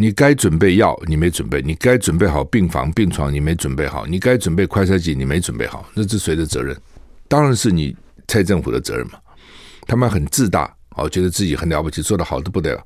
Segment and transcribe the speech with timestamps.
[0.00, 6.74] 你该准备药你没准备，你该准备好病房病床你没准备好，你该准备快筛剂你没准备好，那是谁的责任？
[7.28, 7.94] 当然是你
[8.26, 9.18] 蔡政府的责任嘛。
[9.86, 12.82] 他们很自大，哦，觉得自己很了不起，做得好的不得了。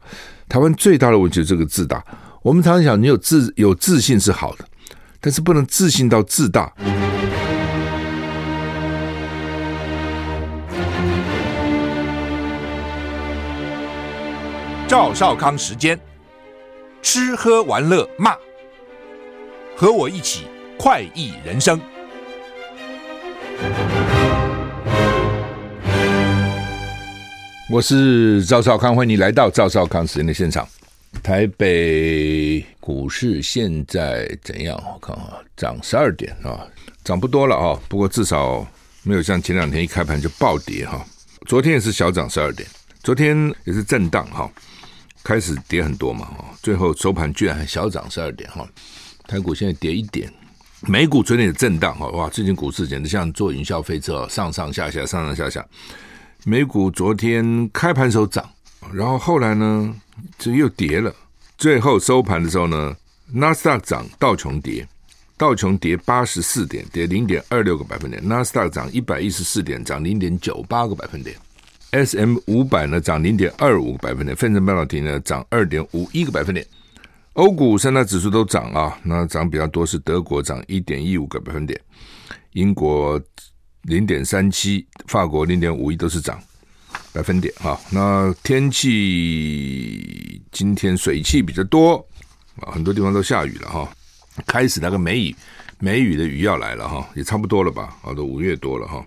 [0.49, 2.05] 台湾最大的问题就是这个自大。
[2.43, 4.65] 我们常常想，你有自有自信是好的，
[5.21, 6.75] 但是不能自信到自大。
[14.89, 15.99] 赵少康时间，
[17.05, 18.35] 吃喝玩乐骂，
[19.77, 20.47] 和我一起
[20.79, 21.79] 快意人生。
[27.71, 30.67] 我是赵少康，欢迎你来到赵少康时间的现场。
[31.23, 34.75] 台北股市现在怎样？
[34.83, 36.67] 我看啊，涨十二点啊，
[37.05, 38.67] 涨不多了啊，不过至少
[39.03, 41.05] 没有像前两天一开盘就暴跌哈。
[41.47, 42.67] 昨天也是小涨十二点，
[43.03, 44.51] 昨天也是震荡哈。
[45.25, 46.29] 开始跌很多嘛，
[46.63, 48.69] 最后收盘居然还小涨十二点哈，
[49.27, 50.31] 台股现在跌一点，
[50.83, 55.67] 美股昨天也震荡哈，哇，最近股市简直像坐云霄飞车，上上下下，上上下下。
[56.45, 58.47] 美股昨天开盘时候涨，
[58.93, 59.95] 然后后来呢，
[60.39, 61.11] 这又跌了，
[61.57, 62.95] 最后收盘的时候呢，
[63.33, 64.87] 纳斯达克涨，道琼跌，
[65.39, 71.35] 道琼跌八十四点，跌零点二六个百分点，纳斯达克涨一百一十四点，涨零点九八个百分点。
[71.95, 76.67] S M 五百呢涨零点二五个百分点，费城半导体呢涨二点五一个百分点，
[77.35, 81.81] 欧股三大指数都涨啊，那涨比较多是德国涨一点一五个百分点，
[82.51, 83.21] 英国
[83.83, 86.37] 零点三七，法国零点五一都是涨
[87.13, 87.81] 百分点哈。
[87.91, 92.05] 那天气今天水汽比较多
[92.57, 93.89] 啊，很多地方都下雨了哈，
[94.49, 95.37] 开始那个梅雨
[95.79, 99.07] 梅雨的雨要来了哈，也差不多了吧，啊都五月多了哈。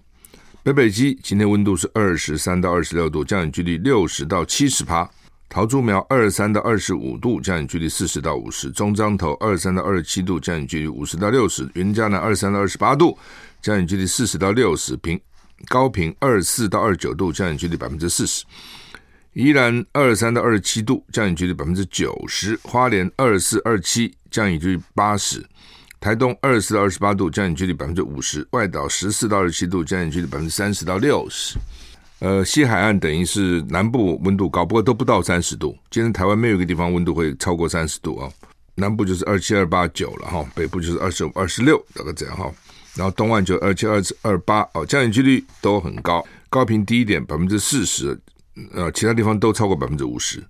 [0.68, 5.10] 北北基今天温度是二十三到二十六度，降雨几率六十到七十趴。
[5.48, 8.70] 桃竹苗二十三到二十五度，降雨几率四十到五十。
[8.72, 11.66] 中彰投二十三到二十七度，降雨几率五十到六十。
[11.76, 13.18] 云嘉南二十三到二十八度，
[13.62, 14.98] 降雨几率四十到六十。
[14.98, 15.18] 平
[15.70, 18.44] 高屏二四到二九度，降雨几率百分之四十。
[19.32, 22.60] 宜兰二三到二十七度，降雨几率百分之九十。
[22.64, 25.48] 花莲二四、二七，降雨几率八十。
[26.00, 31.58] 台东二十四到二十八度，降雨几率百分之五十；外岛十四到二十七度，降雨几率百分之三十到六十。
[32.20, 35.78] 呃，西海岸等于是南部温度高，不过都不到三十度。
[35.92, 38.30] 今天台湾没有一个地方温度会超过三十度啊，
[38.76, 42.52] 南部就是二七、二八、九了哈，北部就是二十五、二十六，大概这样哈。
[42.96, 46.26] 然后东岸就二七、二二八哦，降雨几率都很高。
[46.50, 48.20] 高频低一点，百分之四十，
[48.74, 50.44] 呃，其他地方都超过百分之五十。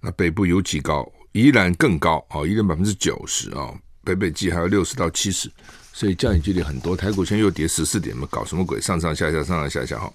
[0.00, 3.72] 那北部尤其高，宜兰更高哦，宜兰百分之九十啊。
[4.06, 5.50] 北北基还有六十到七十，
[5.92, 6.96] 所以降雨几率很多。
[6.96, 8.80] 台股现在又跌十四点嘛，搞什么鬼？
[8.80, 10.12] 上上下下，上上下下哈。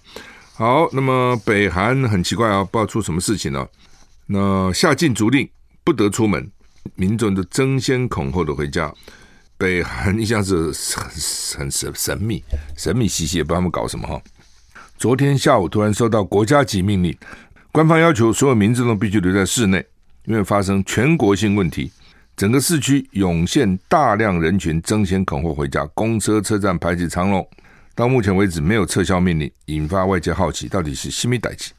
[0.53, 3.68] 好，那么北韩很奇怪啊，不知道出什么事情呢？
[4.28, 5.50] 那下禁足令，
[5.84, 6.50] 不得出门，
[6.96, 8.94] 民众都争先恐后的回家。
[9.57, 12.41] 北韩一向是很很神神秘、
[12.78, 14.22] 神秘兮兮，也不知道他们搞什么哈。
[14.97, 17.16] 昨天下午突然收到国家级命令，
[17.72, 19.85] 官方要求所有民众都必须留在室内，
[20.25, 21.91] 因为发生全国性问题。
[22.41, 27.47] 整个市区涌现大量人群，争先恐后回家，公车车站排起长龙。
[27.94, 31.72] 到目前为止没有撤销命令，引发外界好奇，到底是什么代志？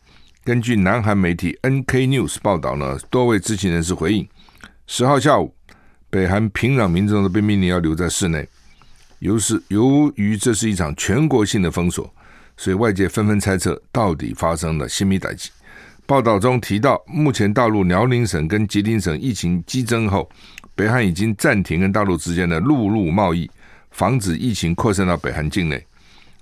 [0.44, 4.28] 根据南韩媒体 NK News 报道呢，多位知情人士回应：
[4.86, 5.52] 十号下午，
[6.08, 8.48] 北韩平壤民众都被命令要留在室内。
[9.18, 12.08] 由是由于这是一场全国性的封锁，
[12.56, 15.50] 所以外界纷纷猜测到底发生了新米代志。
[16.12, 20.28] 报道中提到，目前大陆辽宁省跟吉林省疫情激增后，
[20.74, 23.50] 北韩已经暂停跟大陆之间的陆路贸易，
[23.92, 25.82] 防止疫情扩散到北韩境内。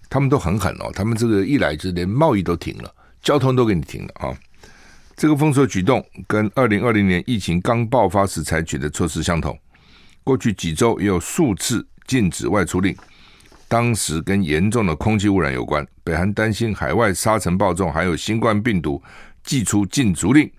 [0.09, 2.93] 他们都很狠哦，他们这个一来就连贸易都停了，
[3.23, 4.35] 交通都给你停了啊！
[5.15, 9.57] 这个封锁举动跟二零二零年疫情刚爆发时采取的措施相同。
[10.25, 12.93] 过去几周也有数次禁止外出令，
[13.69, 15.87] 当时跟严重的空气污染有关。
[16.03, 19.01] 北韩担心海外沙尘暴中还有新冠病毒。
[19.45, 20.51] 祭出禁足令，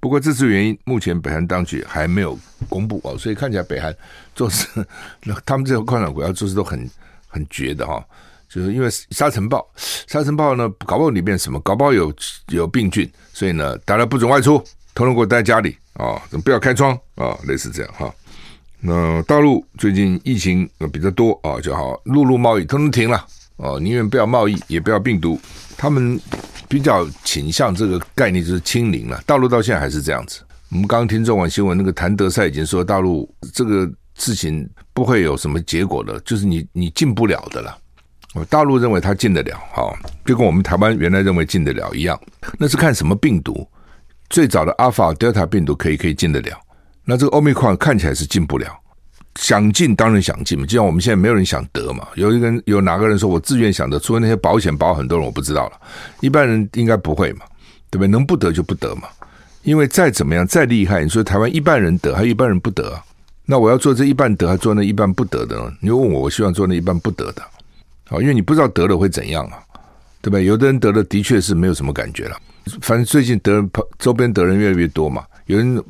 [0.00, 3.00] 不过这次原因目前北韩当局还没有公布。
[3.04, 3.94] 哦，所以看起来北韩
[4.34, 4.66] 做事，
[5.46, 6.90] 他们这个共产国家做事都很
[7.26, 8.04] 很绝的哈、
[8.48, 9.66] 就是因为沙尘暴，
[10.06, 12.12] 沙尘暴呢搞不好里面什么，搞不好有
[12.48, 14.58] 有病菌，所以呢大家不准外出，
[14.94, 15.76] 通通给我待在家里。
[15.94, 16.92] 啊，不要开窗。
[17.14, 18.12] 啊、类似这样哈、
[18.80, 23.24] 那大陆最近疫情比较多啊、就好陆路贸易通通停了。
[23.56, 25.40] 哦，宁愿不要贸易，也不要病毒，
[25.78, 26.20] 他们。
[26.74, 30.40] 比较倾向这个概念就是清零了，大陆到现在还是这样子。
[30.70, 37.78] 我们刚刚听中文新闻，那个谭德赛已经说大陆这个事情不会有什么结果的，就是你你进不了的了。
[38.50, 42.20] 大陆认为他进得了，哈，就跟我们台湾原来认为进得了一样。
[42.58, 43.64] 那是看什么病毒，
[44.28, 46.58] 最早的阿尔法、德尔塔病毒可以可以进得了，
[47.04, 48.66] 那这个 Omicron 看起来是进不了，
[49.40, 52.06] 想进当然想进嘛，就像我们现在没有人想得嘛。
[52.14, 55.72] 有一个人有哪个人说我自愿想得，除了那些保险保很多人我不知道了，
[56.20, 57.44] 一般人应该不会嘛，
[57.90, 58.08] 对不对？
[58.08, 59.08] 能不得就不得嘛，
[59.62, 62.96] 因为再怎么样再厉害，你说台湾一半人得，还有一半人不得，
[63.44, 65.72] 那我要做这一半得，还做那一半不得的呢？
[65.80, 67.42] 你问我，我希望做那一半不得的，
[68.08, 69.58] 好，因为你不知道得了会怎样啊，
[70.22, 70.44] 对不对？
[70.44, 72.36] 有的人得了的确是没有什么感觉了，
[72.80, 73.64] 反正最近得
[73.98, 75.82] 周边得人越来越多嘛，有人。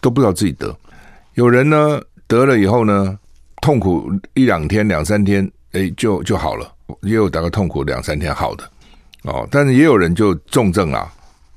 [0.00, 0.72] 都不知道自己得，
[1.34, 3.18] 有人呢得了以后呢，
[3.62, 6.70] 痛苦一两天、两三天，哎，就就好了。
[7.02, 8.64] 也有大概痛苦两三天好的，
[9.24, 11.12] 哦，但是也有人就重症啊，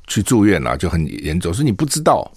[0.08, 1.54] 去住院啊，就很严重。
[1.54, 2.30] 所以你不知道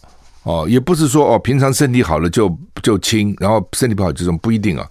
[0.44, 4.88] 哦，也不是说哦，平常身体好了就就轻，然后身体不好这种不一定啊。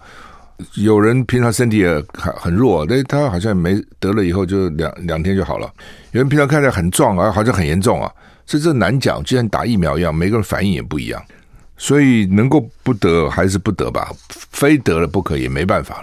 [0.75, 5.71] 有人平常身体也很很弱，但他好像没得了以后就两两天就好了。
[6.11, 8.11] 有人平常看起来很壮啊，好像很严重啊。
[8.45, 11.23] 所以这难讲，就像打疫苗一样，每个人反应也不一样，
[11.83, 16.01] 所以能够不得还是不得吧，非得了不可也没办法。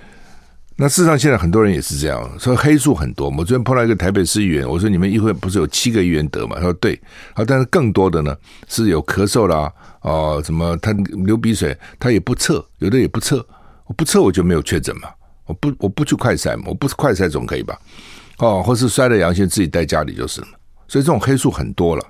[0.77, 3.31] 那事实上现在很多人也是这样，说黑数很多。
[3.31, 6.57] 我昨天碰到一个台北市议员，我说你们议会不是有七个议员得吗？
[6.57, 7.01] 他说对，
[7.33, 8.37] 啊，但是更多的呢
[8.69, 9.73] 是有咳嗽啦，
[10.03, 10.93] 哦、什么他
[11.25, 13.43] 流鼻水，他也不测，有的也不测，
[13.87, 15.09] 我不测我就没有确诊嘛，
[15.47, 17.79] 我不我不去快筛嘛，我不是快筛总可以吧？
[18.37, 20.49] 哦，或是筛了阳性自己待家里就是了，
[20.89, 22.05] 所以这种黑数很多了。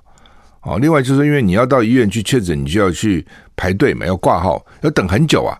[0.62, 3.26] 哦，另外就是因为你要到医院去确诊，你就要去
[3.56, 5.58] 排队嘛，要挂号，要等很久啊。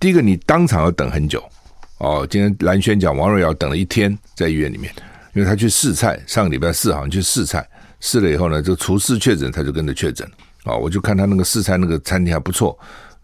[0.00, 1.42] 第一个，你当场要等很久。
[1.98, 4.92] 哦，今天蓝轩讲王瑞瑶等了一天在医院里面，
[5.34, 7.64] 因为他去试菜，上个礼拜四好像去试菜，
[8.00, 10.28] 试了以后呢，这个厨师确诊，他就跟着确诊。
[10.64, 12.76] 啊，我就看他那个试菜那个餐厅还不错，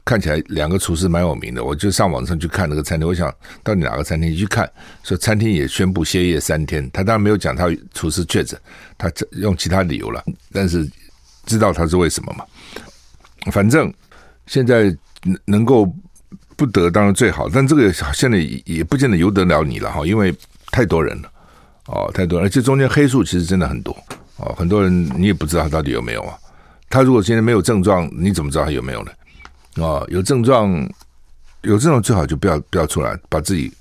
[0.05, 3.35] 看起来两个厨师蛮有名的，我就上网上去看那个餐厅，我想
[3.65, 4.71] 到底哪个餐厅去看，
[5.03, 8.59] 说餐厅也宣布歇业三天，他当然没有讲他厨师确诊，
[8.97, 10.89] 他用其他理由了，但是。
[11.47, 12.45] 知道他是为什么吗？
[13.53, 13.93] 反正
[14.47, 14.85] 现在
[15.23, 15.91] 能能够
[16.57, 20.35] 不得当然最好，但这个现在也不见得由得了你了哈，因为
[20.73, 21.31] 太多人了
[21.87, 23.97] 哦，太多，而且中间黑数其实真的很多
[24.39, 26.37] 哦，很多人你也不知道他到底有没有啊。
[26.91, 29.13] 他如果现在没有症状，你怎么知道他有没有呢？
[29.77, 30.73] 哦，有症状，
[31.63, 33.73] 有症状最好就不要不要出来，把自己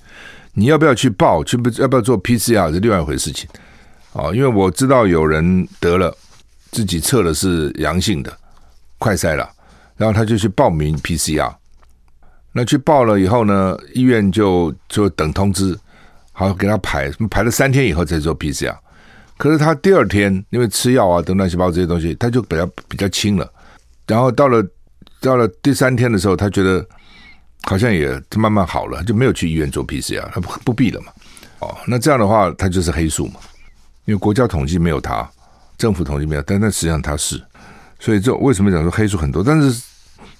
[0.54, 3.50] 你要不要去报，去不要不要做 PCR 是另外一回事情
[4.12, 6.16] 哦，因为我知道有人得了。
[6.76, 8.38] 自己测的是阳性的，
[9.00, 9.50] 快筛了，
[9.96, 11.50] 然后他就去报名 PCR，
[12.52, 15.74] 那去报了以后呢，医院就就等通知，
[16.34, 18.76] 好给他排，排了三天以后再做 PCR，
[19.38, 23.50] 可是他第二天因为吃药啊等乱七八糟这些东西，他就比较比较轻了，
[24.06, 24.62] 然后到了
[25.22, 26.86] 到了第三天的时候，他觉得
[27.64, 31.14] 好像也慢慢好了，就没有去医院做 PCR，他不不必了嘛，
[31.60, 33.40] 哦，那这样的话他就是黑数嘛，
[34.04, 35.26] 因为国家统计没有他。
[35.78, 37.42] 政府统计没有，但那实际上它是，
[38.00, 39.44] 所以这为什么讲说黑数很多？
[39.44, 39.84] 但是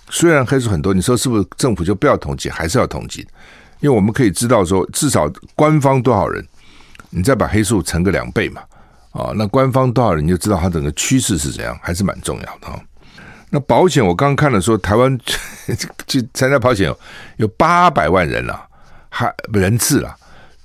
[0.10, 2.50] 虽然黑数很多，你说是不是政府就不要统计？
[2.50, 3.28] 还是要统计？
[3.82, 6.46] 因为我们可以知道说，至少官方多少人，
[7.10, 8.62] 你再把黑数乘个两倍嘛，
[9.12, 12.80] 啊，那官方多少人你就知道它整个趋势是怎样，还是蛮重要的啊。
[13.50, 15.18] 那保险我刚刚看了说，台湾
[16.08, 17.00] 去参加保险有
[17.38, 18.60] 有八百万人了，
[19.10, 20.16] 还人次了，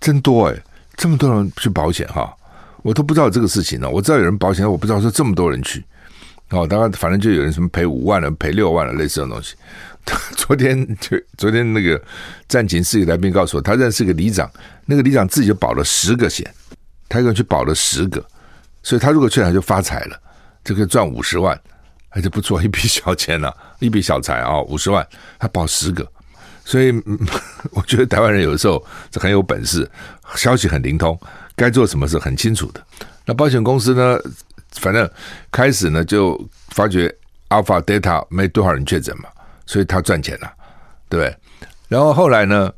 [0.00, 0.56] 真多哎，
[0.96, 2.32] 这么多人去保险哈。
[2.82, 5.84] 我都不知道这个事情呢，我知道有人保险，我不知道说这么多人去，
[6.50, 9.54] 哦，当然反正就有人什么赔五万了，赔六万了，类似的东西。
[10.34, 12.00] 昨天就昨天那个
[12.48, 14.50] 战情室的来宾告诉我，他认识个里长，
[14.86, 16.50] 那个里长自己就保了十个险，
[17.06, 18.24] 他一个人去保了十个，
[18.82, 20.18] 所以他如果去他就发财了，
[20.64, 21.60] 就可以赚五十万，
[22.08, 25.06] 还是不错，一笔小钱呢， 一笔小财啊，五十万，
[25.38, 26.10] 他保十个，
[26.64, 26.90] 所以
[27.72, 28.82] 我觉得台湾人有的时候
[29.12, 29.88] 是很有本事，
[30.34, 31.16] 消息很灵通。
[31.56, 32.84] 该做什么是很清楚的。
[33.24, 34.18] 那保险公司呢？
[34.74, 35.10] 反正
[35.50, 37.12] 开始呢就发觉
[37.48, 39.24] Alpha Data 没多少人确诊嘛，
[39.66, 40.48] 所以他赚钱了，
[41.08, 41.36] 对？
[41.88, 42.72] 然后后来呢，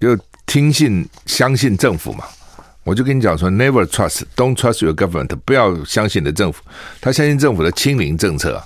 [0.00, 2.24] 就听信相信政府嘛。
[2.82, 6.64] 我就跟你讲说，Never trust, don't trust your government，不要相信你的政府。
[7.00, 8.64] 他相信政府的清零政策啊，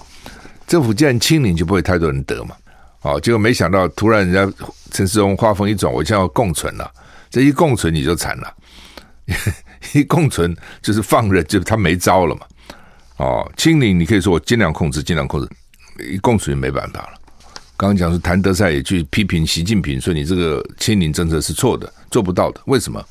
[0.67, 2.57] 政府既然清零，就不会太多人得嘛。
[3.03, 6.91] 哦，结果没想到突然人家陈世荣话锋一转，我现在要共存了。
[7.29, 8.55] 这一共存你就惨了。
[9.95, 12.43] 一共存就是放任，就是他没招了嘛。
[13.17, 15.49] 哦，清零你可以说我尽量控制，尽量控制。
[16.11, 17.21] 一共存没办法了。
[17.77, 22.61] 刚刚讲说谭德塞也去批评习近平，说你这个清零政策是错的，做不到的。
[22.67, 23.05] 为什么？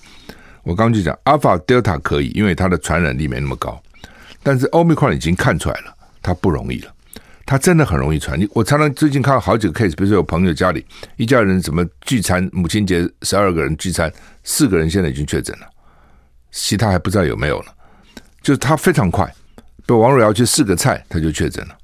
[0.63, 3.81] 我刚刚就讲阿尔法、德尔塔可以，因为它的传染力没那么高。
[4.41, 6.93] 但是欧米克已经看出来了，它不容易了。
[7.45, 8.39] 它真的很容易传。
[8.39, 10.85] 你我常常最近看到好几个 case，比如说有朋友家里
[11.17, 14.11] 一家人怎么聚餐，母亲节十二个人聚餐，
[14.43, 15.67] 四个人现在已经确诊了。
[16.51, 17.71] 其他还不知道有没有呢，
[18.41, 19.25] 就是他非常快，
[19.55, 21.75] 比如王瑞瑶去试个菜，他就确诊了。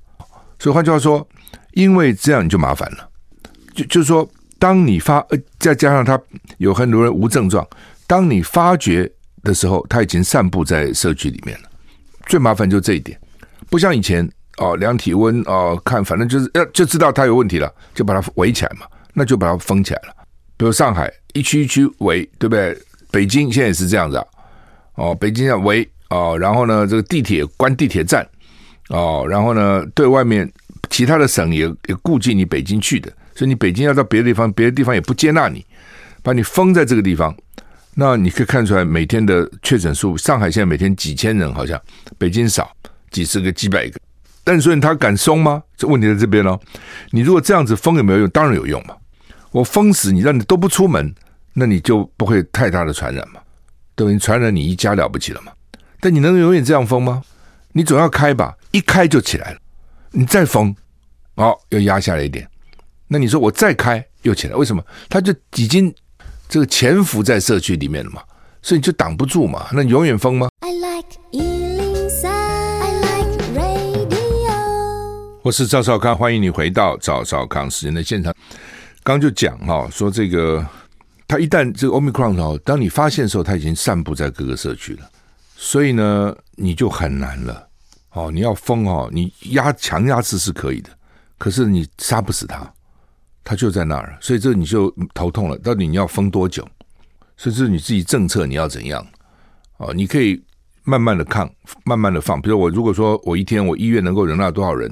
[0.59, 1.27] 所以换句话说，
[1.73, 3.09] 因为这样你就麻烦了。
[3.73, 6.19] 就就是说，当你发呃，再加上他
[6.57, 7.67] 有很多人无症状，
[8.07, 9.11] 当你发觉
[9.43, 11.69] 的时候，他已经散布在社区里面了。
[12.25, 13.19] 最麻烦就这一点，
[13.69, 20.15] 不像以前哦，量体温哦，看反正就是呃，就知道他有问题了，就把它围起来嘛，那就把它封起来了。
[20.57, 22.75] 比如上海一区一区围，对不对？
[23.11, 24.25] 北京现在也是这样子啊，
[24.95, 28.27] 哦，北京要围哦，然后呢，这个地铁关地铁站
[28.89, 30.51] 哦，然后呢，对外面
[30.89, 33.11] 其他的省也也顾忌你北京去的。
[33.35, 35.65] 所以你北京要到别的地方，别的地方也不接纳你，
[36.23, 37.35] 把你封在这个地方。
[37.93, 41.81] 那你可以看出来，每天的确诊数，上海现在每天几千人，好像
[42.17, 42.71] 北京少
[43.11, 43.99] 几十个、几百个。
[44.43, 45.61] 但所以他敢松吗？
[45.75, 46.59] 这问题在这边喽。
[47.11, 48.29] 你如果这样子封有没有用？
[48.29, 48.95] 当然有用嘛。
[49.51, 51.13] 我封死你，让你都不出门，
[51.53, 53.39] 那你就不会太大的传染嘛。
[53.95, 55.51] 对，你传染你一家了不起了嘛。
[56.01, 57.23] 但你能永远这样封吗？
[57.71, 59.59] 你总要开吧，一开就起来了。
[60.11, 60.75] 你再封，
[61.35, 62.47] 哦，又压下来一点。
[63.07, 64.83] 那你说我再开又起来，为什么？
[65.09, 65.93] 它就已经
[66.47, 68.21] 这个潜伏在社区里面了嘛，
[68.61, 69.67] 所以你就挡不住嘛。
[69.73, 74.55] 那你永远封吗？I like 103, I like radio。
[75.41, 78.33] 我是赵少康，欢迎你回到赵少康时间的现场。
[79.03, 80.65] 刚就讲哈，说这个
[81.27, 85.09] 它一旦这个 Omicron 哦，当你发现的时候，它已经散布在各个社区了，
[85.55, 87.67] 所以呢，你就很难了。
[88.11, 90.89] 哦，你要封哦，你压强压制是可以的，
[91.37, 92.71] 可是你杀不死他。
[93.43, 95.57] 他就在那儿，所以这你就头痛了。
[95.59, 96.67] 到底你要封多久？
[97.37, 99.05] 甚至你自己政策你要怎样？
[99.77, 100.41] 哦，你可以
[100.83, 101.47] 慢慢的抗，
[101.83, 102.41] 慢慢的放。
[102.41, 104.89] 比如我如果说我一天我医院能够容纳多少人，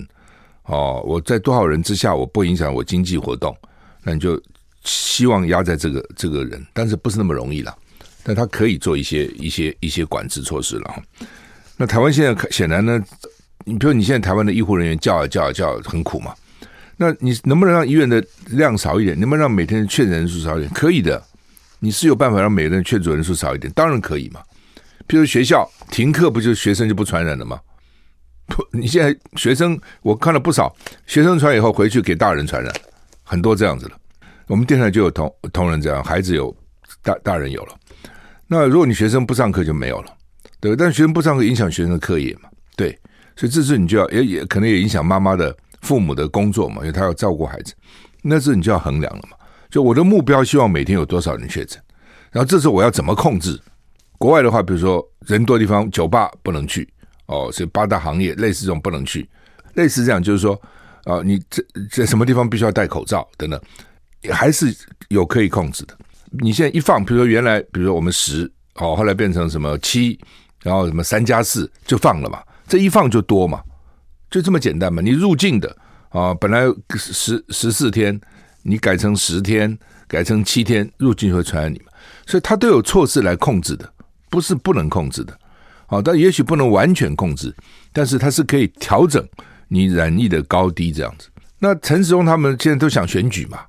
[0.65, 3.57] 哦，我在多少人之下我不影响我经济活动，
[4.03, 4.39] 那你就
[4.83, 7.75] 希望压在这个这个人，但是不是那么容易了。
[8.23, 11.03] 但他可以做一些一些一些管制措施了。
[11.75, 13.03] 那台湾现在显然呢，
[13.65, 16.33] 你比如你现在台湾的医护人员叫啊叫啊叫，很苦嘛。
[16.95, 19.19] 那你能不能让医院的量少一点？
[19.19, 20.71] 能不能让每天的确诊人数少一点？
[20.73, 21.21] 可以的，
[21.79, 24.41] 你是有办法让每个人确诊人数少一点，当然可以嘛。
[25.07, 27.59] 譬如学校停课，不就学生就不传染了吗？
[28.45, 30.73] 不，你现在学生我看了不少，
[31.07, 32.73] 学生传以后回去给大人传染，
[33.23, 33.99] 很多这样子的。
[34.53, 36.55] 我们电台就有同同仁这样，孩子有，
[37.01, 37.75] 大大人有了。
[38.45, 40.13] 那如果你学生不上课就没有了，
[40.59, 40.75] 对？
[40.75, 42.91] 但学生不上课影响学生的课业嘛，对，
[43.35, 45.55] 所以这次你就要也也可能也影响妈妈的。
[45.81, 47.73] 父母的工作嘛，因为他要照顾孩子，
[48.21, 49.35] 那这你就要衡量了嘛。
[49.69, 51.81] 就我的目标，希望每天有多少人确诊，
[52.31, 53.59] 然后这时候我要怎么控制？
[54.19, 56.87] 国外的话，比如说人多的地方，酒吧不能去
[57.25, 59.27] 哦，所以八大行业类似这种不能去，
[59.73, 60.53] 类似这样就是说
[61.03, 63.59] 啊、你这在什么地方必须要戴口罩等等，
[64.31, 64.75] 还是
[65.09, 65.97] 有可以控制的。
[66.31, 70.19] 你现在一放，比如说原来，比如说我们十哦，后来变成什么七，
[70.61, 73.61] 然后什么三加四就放了嘛，这一放就多嘛。
[74.31, 75.01] 就这么简单嘛？
[75.01, 75.77] 你入境的
[76.09, 76.63] 啊，本来
[76.95, 78.19] 十十四天，
[78.63, 79.77] 你改成十天，
[80.07, 81.91] 改成七天，入境会传染你嘛。
[82.25, 83.87] 所以它都有措施来控制的，
[84.31, 85.37] 不是不能控制的。
[85.85, 87.53] 好，但也许不能完全控制，
[87.91, 89.23] 但是它是可以调整
[89.67, 91.27] 你染疫的高低这样子。
[91.59, 93.59] 那陈时中他们现在都想选举嘛？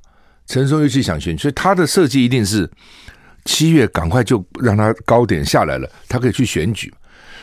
[0.47, 2.71] 陈时中尤其想选举，所以他的设计一定是
[3.45, 6.93] 七月赶快就让他高点下来了，他可以去选举。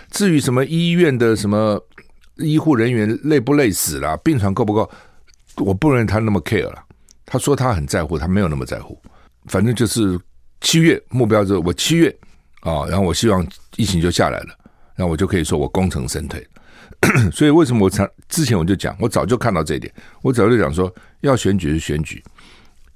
[0.09, 1.79] 至于什么医院的什么？
[2.37, 4.17] 医护人员累不累死了？
[4.23, 4.89] 病床够不够？
[5.57, 6.83] 我不认为他那么 care 了。
[7.25, 8.99] 他说他很在乎，他没有那么在乎。
[9.45, 10.19] 反正就是
[10.59, 12.09] 七月目标就是我七月
[12.61, 14.55] 啊，然后我希望疫情就下来了，
[14.95, 16.47] 然后我就可以说我功成身退。
[17.31, 19.93] 所以为什么我常之前我就讲，我早就看到这一点，
[20.23, 22.23] 我早就讲说要选举是选举，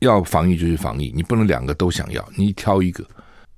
[0.05, 3.05] 要防疫就是防疫，你不能两个都想要，你挑一个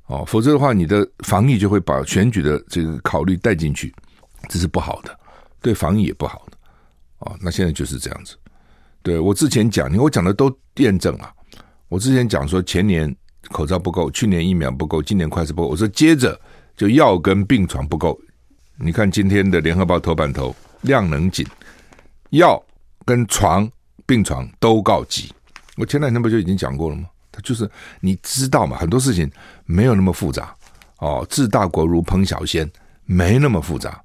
[0.08, 3.94] 哦，否则的话你的防疫就会把选举的这个考虑带进去，
[4.50, 5.18] 这是不好的。
[5.60, 6.58] 对防疫也不好的
[7.20, 8.36] 哦，那现在就是这样子。
[9.02, 11.34] 对我之前讲，你我讲的都验证啊。
[11.90, 13.14] 我之前讲说前年
[13.50, 15.68] 口罩不够，去年疫苗不够，今年快筛不够。
[15.70, 16.40] 我说接着
[16.76, 18.18] 就药跟病床不够。
[18.78, 21.46] 你看今天的联合报头版头，量能紧，
[22.30, 22.62] 药
[23.04, 23.70] 跟床
[24.06, 25.34] 病床都告急。
[25.78, 27.06] 我前两天不就已经讲过了吗？
[27.32, 27.70] 他就是
[28.02, 29.32] 你知道嘛，很多事情
[29.66, 30.54] 没有那么复杂
[30.98, 31.26] 哦。
[31.30, 32.70] 治大国如烹小鲜，
[33.06, 34.02] 没那么复杂，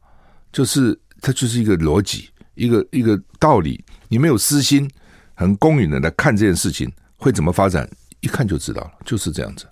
[0.53, 0.99] 就是。
[1.25, 3.81] 它就是一个逻辑，一个一个道理。
[4.09, 4.91] 你没有私心，
[5.35, 7.89] 很公允的来看这件事情会怎么发展，
[8.19, 9.65] 一看就知道了，就是这样子。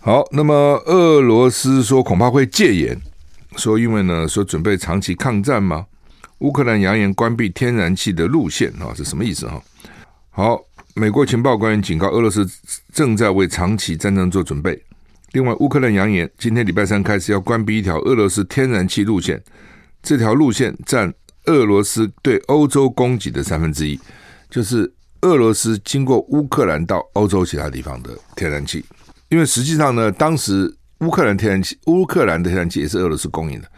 [0.00, 0.54] 好，那么
[0.86, 2.98] 俄罗斯说恐怕会戒严，
[3.58, 5.84] 说因为呢说准备长期抗战吗？
[6.38, 9.62] 乌克兰扬言关闭天然气的路线啊，是什么意思哈？
[10.30, 10.58] 好，
[10.98, 12.48] 美国情报官员警告俄罗斯
[12.90, 14.82] 正在为长期战争做准备。
[15.32, 19.42] 另外，乌克兰扬言今天礼拜三开始要关闭一条俄罗斯天然气路线。
[20.02, 21.12] 这条路线占
[21.44, 24.00] 俄罗斯对欧洲供给的三分之一，
[24.48, 28.82] 就是俄罗斯经过乌克兰到欧洲其他地方的天然气。
[29.28, 33.70] 因为实际上呢，当时乌克兰天然气，乌克兰的天然气也是俄罗斯供应的，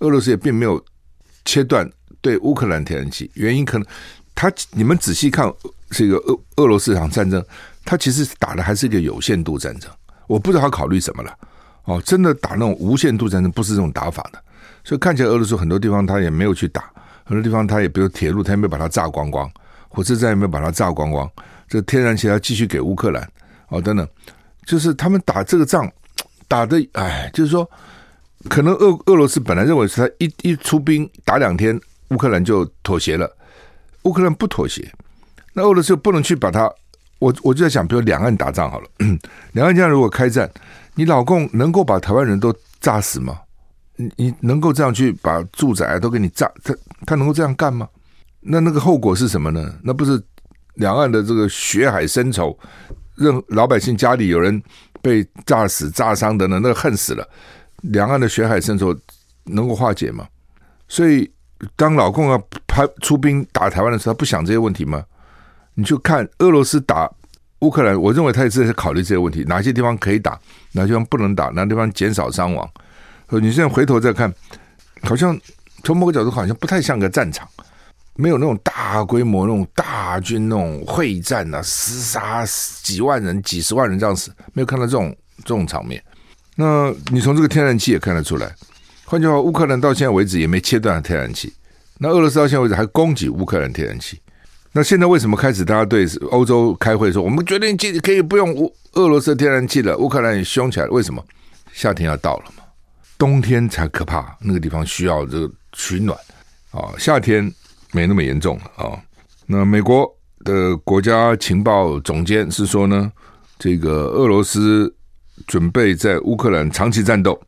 [0.00, 0.84] 俄罗斯也并没有
[1.46, 1.90] 切断
[2.20, 3.30] 对乌克兰天然气。
[3.32, 3.86] 原因可能，
[4.36, 5.52] 他你们仔细看
[5.90, 7.44] 这个俄俄罗斯这场战争，
[7.84, 9.90] 他其实打的还是一个有限度战争。
[10.28, 11.36] 我不知道他考虑什么了。
[11.84, 14.42] 哦，真的打那种无限度战争不是这种打法的，
[14.84, 16.90] 所以看起来俄罗斯很多地方他也没有去打，
[17.24, 19.48] 很多地方他也比如铁路，他也没有把它炸光光，
[19.88, 21.30] 火车站也没有把它炸光光，
[21.68, 23.26] 这天然气要继续给乌克兰，
[23.68, 24.06] 哦等等。
[24.66, 25.88] 就是他们打这个仗
[26.48, 27.70] 打的，哎，就是说，
[28.48, 33.30] 可能俄俄罗斯本来认为是他一一出兵打两天，乌克兰就妥协了。
[34.06, 34.90] 乌克兰不妥协，
[35.52, 36.72] 那俄罗斯又不能去把它。
[37.18, 38.88] 我我就在想，比如两岸打仗好了，
[39.52, 40.50] 两岸这样如果开战，
[40.94, 43.40] 你老共能够把台湾人都炸死吗？
[43.96, 46.46] 你你能够这样去把住宅都给你炸？
[46.62, 47.88] 他他能够这样干吗？
[48.40, 49.74] 那那个后果是什么呢？
[49.82, 50.22] 那不是
[50.74, 52.56] 两岸的这个血海深仇？
[53.14, 54.62] 任老百姓家里有人
[55.00, 57.26] 被炸死、炸伤的呢，那恨死了。
[57.80, 58.94] 两岸的血海深仇
[59.44, 60.28] 能够化解吗？
[60.86, 61.28] 所以，
[61.74, 65.04] 当老共要派出兵打台湾的时候，他不想这些问题吗？
[65.74, 67.10] 你就看俄罗斯打
[67.60, 70.38] 乌克兰，我认为他也是在考虑这些问题：哪些地方可以打，
[70.72, 72.68] 哪些地方不能打，哪些地方减少伤亡。
[73.28, 74.32] 你现在回头再看，
[75.02, 75.38] 好像
[75.82, 77.48] 从某个角度好像不太像个战场。
[78.18, 82.46] 没有那种大规模、那种大军、那种会战啊，厮杀
[82.82, 86.02] 几万人、几十万人这样子，没有看到这种这种场面。
[86.54, 88.50] 那你从这个天然气也看得出来。
[89.06, 91.52] 换句话，乌克兰到现在为止也没切断天然气。
[91.98, 94.20] 那俄罗斯到现在为止还供给乌克兰天然气。
[94.72, 99.96] 那现在为什么开始大家对欧洲开会说，我们决定可以不用乌俄罗斯天然气了？
[99.96, 101.24] 乌克兰也凶起来，为什么？
[101.72, 102.64] 夏天要到了嘛，
[103.16, 106.18] 冬天才可怕，那个地方需要这个取暖
[106.70, 107.50] 啊，夏天。
[107.92, 109.00] 没那么严重啊、
[109.46, 110.12] 那美国
[110.44, 113.10] 的国家情报总监是说呢，
[113.58, 114.92] 这个俄罗斯
[115.46, 117.40] 准备在乌克兰长期战斗，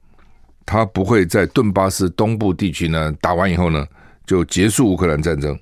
[0.71, 3.87] 他不会在顿巴斯东部地区呢打完以后呢
[4.27, 5.59] 就结束乌克兰战争。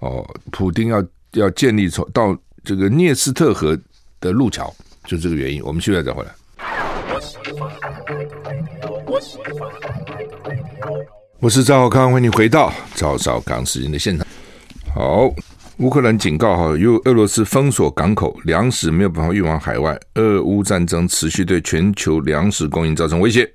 [0.00, 3.78] 哦，普丁要要建立从到这个涅斯特河
[4.20, 5.62] 的路桥，就这个原因。
[5.62, 6.30] 我们现在再回来。
[11.38, 14.26] 我是赵少康，欢迎回到赵少康时间的现场。
[14.92, 15.32] 好，
[15.76, 23.48] 乌克兰警告哈，由俄罗斯封锁港口，粮食没有办法运往海外，俄乌战争持续对全球粮食供应造成威胁。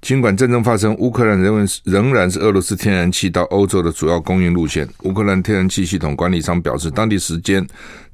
[0.00, 4.88] 尽管战争发生，乌克兰仍然仍然是俄罗斯天然气到欧洲的主要供应路线。
[5.02, 7.66] 乌克兰天然气系统管理商表示，当地时间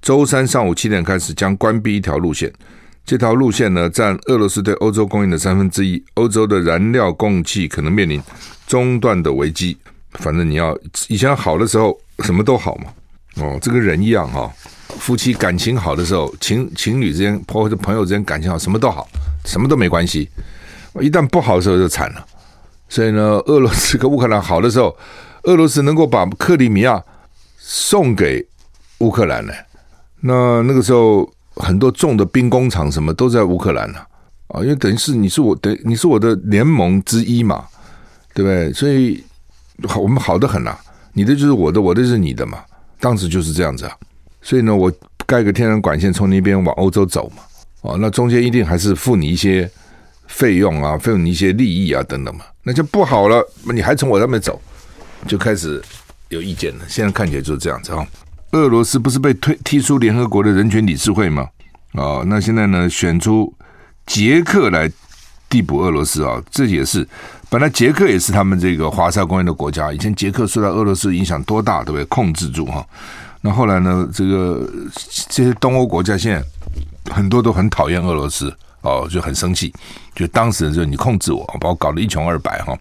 [0.03, 2.53] 周三上午七点开始将关闭一条路线。
[3.05, 8.21] 这条路线呢，占俄罗斯对欧洲供应的三分之一，欧洲的燃料供应器可能面临
[8.67, 9.77] 中断的危机，
[10.15, 12.87] 反正你要以前好的时候什么都好嘛，
[13.37, 14.53] 哦，这个人一样哈、
[14.99, 19.09] 夫妻感情好的时候，情情侣之间或者朋友之间感情好，什么都好，
[19.45, 20.29] 什么都没关系。
[21.01, 22.27] 一旦不好的时候就惨了。
[22.89, 24.97] 所以呢，俄罗斯跟乌克兰好的时候，
[25.45, 27.03] 俄罗斯能够把克里米亚
[27.59, 28.47] 送给
[28.99, 29.53] 乌克兰呢，
[30.21, 33.99] 那那个时候很多重的兵工厂什么都在乌克兰呢，
[34.49, 37.65] 啊，因为等于是你是我等你是我的联盟之一嘛。
[38.35, 38.71] 对不对？
[38.75, 39.25] 所以，
[39.99, 40.77] 我们好得很呐、
[41.15, 42.63] 你的就是我的，我的是你的嘛。
[43.01, 43.97] 当时就是这样子啊。
[44.43, 44.93] 所以呢，我
[45.25, 47.43] 盖个天然管线从那边往欧洲走嘛。
[47.81, 49.67] 哦，那中间一定还是付你一些
[50.27, 52.45] 费用啊，付你一些利益啊等等嘛。
[52.63, 54.61] 那就不好了，你还从我那边走，
[55.27, 55.83] 就开始
[56.29, 56.85] 有意见了。
[56.89, 58.07] 现在看起来就是这样子啊。
[58.53, 61.49] 俄罗斯不是被推踢出联合国的人权理事会吗？
[61.93, 63.53] 哦，那现在呢，选出
[64.07, 64.91] 捷克来
[65.49, 67.07] 递补俄罗斯啊，这也是。
[67.49, 72.05] 本来捷克也是他们这个华沙公约的国家，以前捷克受到俄罗斯影响多大，对不对？
[72.07, 72.85] 控制住哈。
[73.41, 74.69] 那后来呢，这个
[75.29, 78.53] 这些东欧国家现在很多都很讨厌俄罗斯
[78.87, 79.73] 哦，就很生气，
[80.15, 82.79] 就当时就你控制我，把我搞得一穷二白哈。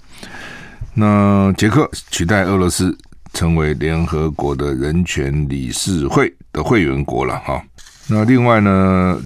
[0.93, 2.95] 那捷克取代俄罗斯
[3.33, 7.61] 成为联合国的人权理事会的会员国了哈。
[8.07, 9.19] 那另外呢，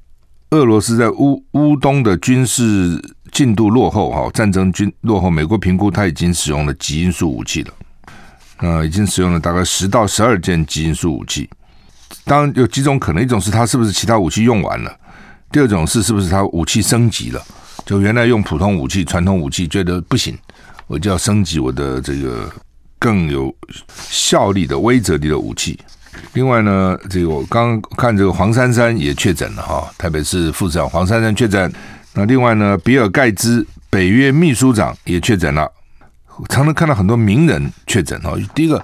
[0.51, 3.15] 俄罗斯在乌乌东的军事。
[3.31, 5.29] 进度落后哈，战争军落后。
[5.29, 7.73] 美国评估他已经使用了极音速武器了，
[8.57, 11.47] 呃，已经使用了大概十到十二件极音速武器。
[12.25, 14.98] 当然有几种可能，一种是他是不是其他武器用完了，
[15.51, 17.41] 第二种是是不是他武器升级了，
[17.85, 20.37] 就原来用普通武器、传统武器觉得不行，
[20.87, 22.51] 我就要升级我的这个
[22.99, 23.53] 更有
[24.09, 25.79] 效力的威慑力的武器。
[26.33, 31.71] 另外呢，这个我刚看这个黄珊珊也确诊了哈，台北市副市长黄珊珊确诊。
[32.13, 35.71] 那另外呢，比尔盖茨北约秘书长也确诊了，
[36.49, 38.33] 常常看到很多名人确诊哈。
[38.53, 38.83] 第一个，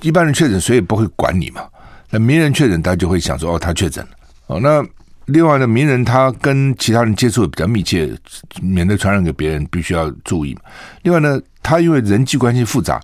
[0.00, 1.62] 一般人确诊谁也不会管你嘛。
[2.10, 4.10] 那名人确诊，大家就会想说哦，他确诊了
[4.46, 4.60] 哦。
[4.60, 4.82] 那
[5.26, 8.14] 另外呢，名人他跟其他人接触比较密切，
[8.60, 10.56] 免得传染给别人，必须要注意。
[11.02, 13.00] 另外呢，他因为人际关系复杂，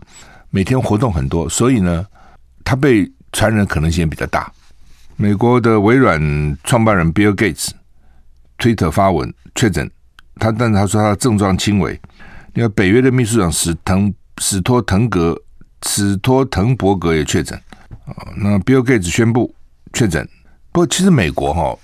[0.51, 2.07] 每天活动很多，所以呢，
[2.63, 4.53] 他被传染可能性也比较大。
[5.17, 6.21] 美国的微软
[6.63, 7.71] 创办人 Bill Gates
[8.59, 9.91] 推特发文确诊，
[10.37, 11.99] 他但是他说他症状轻微。
[12.53, 15.41] 另外，北约的秘书长史滕史托滕格
[15.87, 17.59] 史托滕伯格也确诊
[18.05, 18.29] 啊。
[18.37, 19.55] 那比尔盖茨宣布
[19.95, 20.29] 确诊，
[20.71, 21.75] 不过其实美国哈。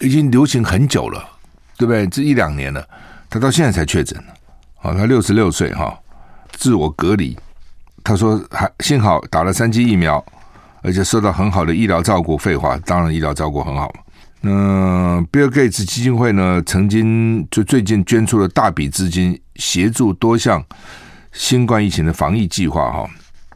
[0.00, 1.22] 已经流行很久了，
[1.76, 2.06] 对不对？
[2.06, 2.86] 这一两年了，
[3.28, 4.18] 他到现在才确诊。
[4.76, 5.98] 好，他六十六岁哈，
[6.52, 7.36] 自我隔离。
[8.02, 10.24] 他说还幸好打了三剂疫苗，
[10.82, 12.36] 而且受到很好的医疗照顾。
[12.36, 14.00] 废话，当然医疗照顾很好嘛。
[14.40, 20.64] 那比尔盖茨基金会呢，曾经就最近捐出了大笔资金，协助多项
[21.32, 23.06] 新冠疫情的防疫计划哈。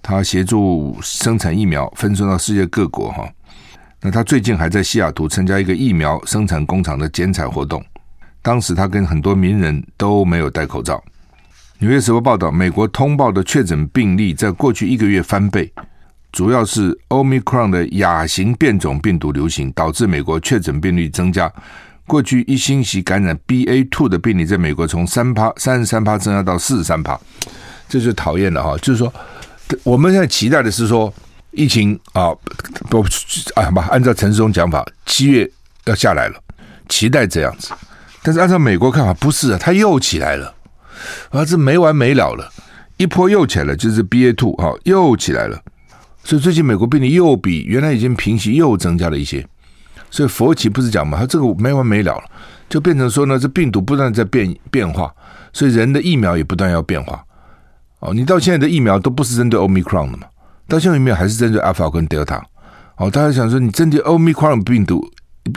[0.03, 3.27] 他协助生产疫苗，分送到世界各国哈。
[4.07, 7.83] 那他最近还在西雅图参加一个疫苗生产工厂的剪彩活动，
[8.43, 11.03] 当时他跟很多名人都没有戴口罩。
[11.79, 15.73] 纽约时报报道，美国通报的确诊病例在过去一个月翻倍，
[16.33, 21.51] 主要是 Omicron 的亚型变种病毒流行导致美国确诊病例增加。
[22.07, 27.19] 过去一星期感染 BA two 的病例在美国从三趴三十三趴增加到四十三趴，
[27.89, 28.77] 这就讨厌了哈。
[28.83, 29.11] 就是说，
[29.83, 31.11] 我们现在期待的是说。
[31.55, 32.33] 疫情啊，
[32.91, 33.01] 不
[33.55, 35.51] 啊不，按照陈世忠讲法，七月
[35.85, 36.39] 要下来了，
[36.89, 37.73] 期待这样子。
[38.23, 40.55] 但是按照美国看法，不是啊，它又起来了，
[41.31, 42.51] 啊，这没完没了了，
[42.97, 45.61] 一波又起来了，就是 BA two 哈，又起来了。
[46.23, 49.47] 所以最近美国病例又比原来已经平息，又增加了一些。
[50.11, 52.25] 所以佛奇不是讲嘛，他这个没完没了了，
[52.69, 55.13] 就变成说呢，这病毒不断在变变化，
[55.53, 57.23] 所以人的疫苗也不断要变化。
[57.99, 60.27] 哦，你到现在的疫苗都不是针对 Omicron 的嘛？
[60.67, 62.43] 到现在没有还是针对 Alpha 跟 Delta，
[62.97, 65.07] 哦，大家想说你针对 Omicron 病毒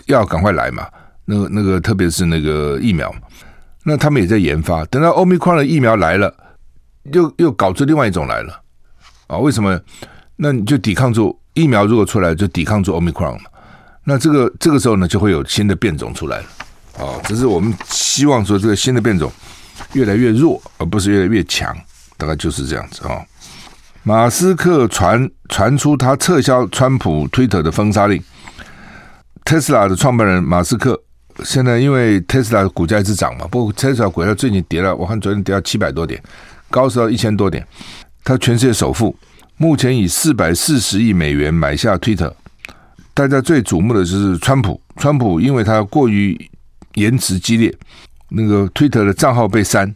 [0.08, 0.88] 要赶快来嘛？
[1.26, 3.14] 那个那个，特别是那个疫苗，
[3.84, 4.84] 那他们也在研发。
[4.86, 6.34] 等到 Omicron 的疫苗来了，
[7.12, 8.54] 又又搞出另外一种来了，
[9.28, 9.40] 啊、哦？
[9.40, 9.80] 为什么？
[10.36, 13.40] 那你就抵抗住疫苗，如果出来就抵抗住 Omicron。
[14.04, 16.46] 那这个这个时候呢，就会有新的变种出来了，
[17.00, 17.22] 哦？
[17.26, 19.32] 只是我们希望说这个新的变种
[19.94, 21.76] 越来越弱，而不是越来越强，
[22.18, 23.16] 大概就是这样子啊。
[23.16, 23.26] 哦
[24.08, 28.24] 马斯克传传出他撤销川普推特的封杀令。
[29.44, 30.98] 特斯拉的创办人马斯克
[31.44, 36.24] 现在因为特斯拉的股价一直涨嘛，不过特斯拉股价最近跌了，我看昨天跌到七百多点，
[36.70, 37.68] 高收到一千多点。
[38.24, 39.14] 他全世界首富，
[39.58, 42.34] 目前以四百四十亿美元买下推特。
[43.14, 46.50] 大家最瞩目的就是川普，川普因为他过于
[46.94, 47.78] 言辞激烈，
[48.30, 49.94] 那个推特的账号被删。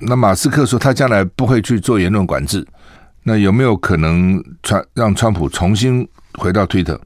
[0.00, 2.66] 那马斯克说他将来不会去做言论管制。
[3.22, 7.00] 那有没有可能川让川普重新回到推特？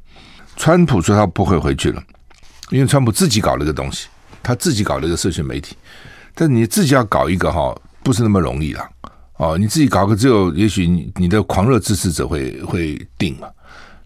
[0.57, 2.03] 川普说他不会回去了，
[2.71, 4.07] 因为川普自己搞了个东西，
[4.43, 5.77] 他自己搞了一个社群媒体。
[6.35, 8.89] 但你自己要搞一个哈，不是那么容易啦。
[9.37, 13.49] 哦，你自己搞个只有也许你你的狂热支持者会会订嘛。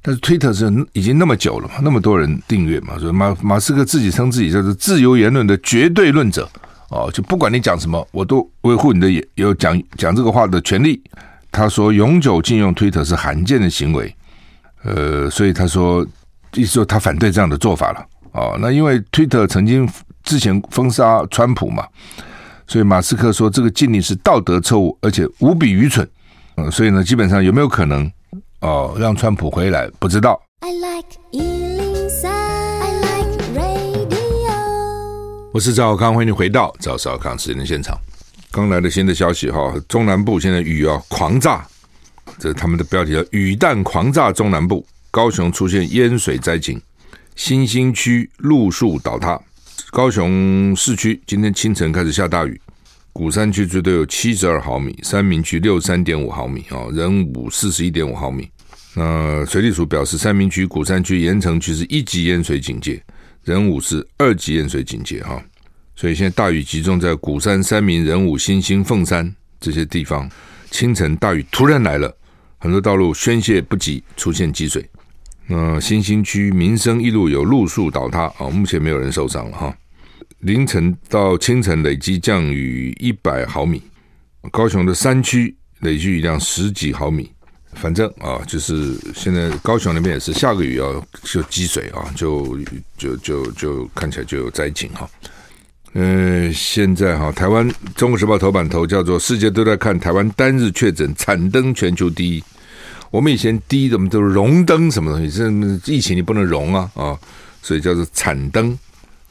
[0.01, 6.49] 但是推特是已经那么久了嘛，那么多人订阅嘛，所以马马斯克自己称自己叫做自由言论的绝对论者
[6.89, 11.03] 哦，就不管你讲什么，我都维护你的有讲讲这个话的权利。
[11.51, 14.15] 他说：“永久禁用推特是罕见的行为，
[14.85, 16.07] 呃，所以他说，
[16.55, 18.07] 意思说他反对这样的做法了。
[18.33, 19.89] 哦，那因为推特曾经
[20.23, 21.87] 之前封杀川普嘛，
[22.67, 26.09] 所以马斯克说这个禁令是道德错误，而且无比愚蠢。
[26.57, 28.11] 嗯，所以呢，基本上有没有可能
[28.61, 34.19] 哦让川普回来，不知道。” I like 103, I like radio。
[35.53, 37.99] 我是赵小康，欢迎你回到赵少康时间的现场。
[38.51, 41.67] 刚来的新的消息哈，中南部现在雨啊狂炸，
[42.39, 46.81] 这他们的标题叫“雨弹狂炸中南部”，高雄出现淹水灾情，
[47.37, 49.39] 新兴区路树倒塌，
[49.91, 52.61] 高雄市区今天清晨开始下大雨，
[53.13, 58.49] 鼓山区最多有七十二毫米，三民区六十三点五毫米啊，仁武四十一点五毫米。
[58.95, 63.01] 那水利署表示，三民区、鼓山区、盐埕区是一级淹水警戒，
[63.45, 65.41] 仁武是二级淹水警戒哈。
[65.99, 70.31] 所以现在大雨集中在鼓山、三民、仁武、新兴、凤山这些地方。
[70.71, 72.17] 清晨大雨突然来了，
[72.59, 74.89] 很多道路宣泄不及，出现积水。
[75.49, 79.77] 那新兴区民生一路有路树倒塌啊，目前没有人受伤了哈。
[80.43, 83.83] 凌晨到清晨累积降雨一百毫米，
[84.53, 87.29] 高雄的山区累积雨量十几毫米。
[87.73, 92.57] 反正啊，就是现在高雄那边也是下个雨要就积水啊，就
[92.97, 95.11] 就就，就看起来就有灾情哈。
[96.01, 102.45] 呃，现在哈，台湾《中国时报》头版头叫做“世界都在看台湾单日确诊惨登全球第一”，
[103.11, 107.19] 我们以前滴的我们都是荣登什么东西，这疫情你不能荣啊啊，
[107.63, 108.71] 所以叫做惨登。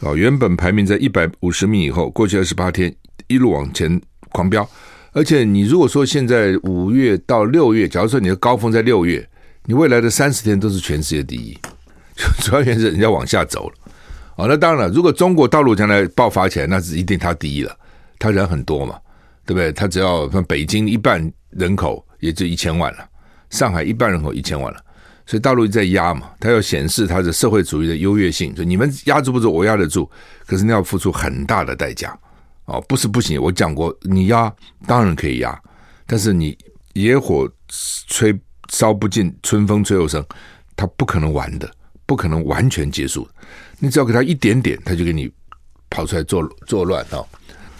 [0.01, 0.11] 啊。
[0.13, 2.93] 原本排名在一百五十名以后，过去二十八天
[3.27, 4.01] 一路往前
[4.33, 4.69] 狂飙，
[5.13, 9.25] 而且你如果说现在五月到六月，假如说你的高峰在六月，
[9.63, 11.57] 你未来的三十天都是全世界第一，
[12.43, 13.75] 主要原因是人家往下走了。
[14.37, 14.47] 哦。
[14.47, 17.77] 那当然了，如果中国大陆将来爆发起来，那是一定他第一了，
[18.17, 18.97] 他人很多嘛。
[19.45, 19.71] 对不对？
[19.71, 23.09] 他只要像北京一半人口也就一千万了，
[23.49, 24.79] 上海一半人口一千万了，
[25.25, 30.11] 所以大陆在压嘛，他要显示他的社会主义的优越性，就你们压住不住，我压得住，
[30.45, 32.13] 可是你要付出很大的代价
[32.65, 34.53] 哦，不是不行，我讲过，你压
[34.85, 35.57] 当然可以压，
[36.05, 36.57] 但是你
[36.91, 38.37] 野火吹
[38.69, 40.21] 烧不尽，春风吹又生，
[40.75, 41.71] 他不可能完的，
[42.07, 43.27] 不可能完全结束，
[43.79, 45.29] 你只要给他一点点，他就给你
[45.89, 47.23] 跑出来作作乱哦。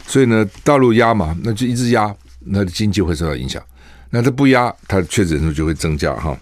[0.05, 3.63] 所以呢，大陆压嘛，那就一直压，那经济会受到影响。
[4.09, 6.37] 那它不压，它确诊数就会增加哈。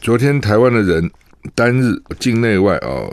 [0.00, 1.10] 昨天台湾的人
[1.54, 3.08] 单日境内外啊，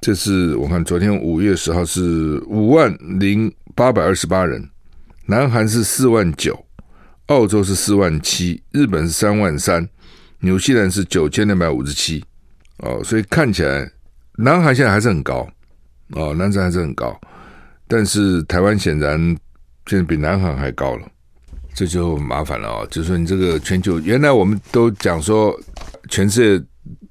[0.00, 4.68] 这是我看昨天五月十号是五万零八百二十八人，
[5.26, 6.64] 南韩是四万九，
[7.26, 9.88] 澳洲是四万七，日本是三万三，
[10.40, 12.24] 纽西兰是九千两百五十七。
[12.78, 13.90] 哦，所以看起来
[14.36, 15.48] 南韩现在还是很高，
[16.12, 17.18] 哦，南韩还是很高。
[17.86, 19.18] 但是台湾显然
[19.86, 21.06] 现在比南韩还高了，
[21.74, 22.88] 这就麻烦了啊、哦！
[22.90, 25.54] 就是说你这个全球，原来我们都讲说
[26.08, 26.66] 全世界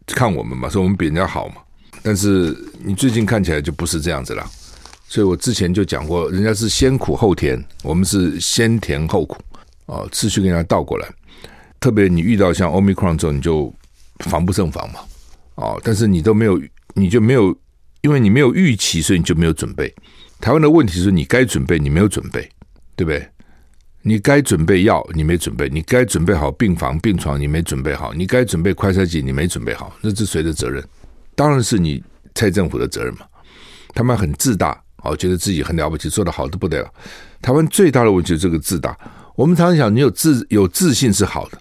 [0.08, 1.56] 看我们嘛，说我们比人家好嘛。
[2.02, 4.46] 但是你最近看起来就不是这样子了。
[5.08, 9.38] 所以我之前就讲过，人家是先苦后甜，我们是先甜后苦
[9.86, 11.08] 啊，次序跟人家倒过来。
[11.80, 13.72] 特别你遇到像 Omicron 之后，你就
[14.22, 15.00] 防不胜防嘛。
[15.56, 16.60] 哦，但是你都没有，
[16.94, 17.56] 你就没有，
[18.02, 19.94] 因为你没有预期，所以你就没有准备。
[20.40, 22.50] 台湾的问题是你该准备，你没有准备，
[22.96, 23.28] 对不对？
[24.02, 29.96] 你该准备药，你没准备；你该准备好病房、病床，你没准备好；你该准备快筛剂，你没准备好。
[30.02, 30.84] 那是谁的责任？
[31.36, 32.04] 当然是你
[32.36, 33.26] 蔡政府的责任嘛。
[33.94, 36.94] 他们很自大，哦，觉得自己很了不起，做得好的不得了。
[37.42, 38.98] 台湾最大的问题就是这个自大。
[39.36, 41.58] 我们常常讲，你有自有自信是好的，